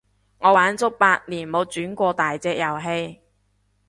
[0.39, 3.21] 我玩足八年冇轉過第隻遊戲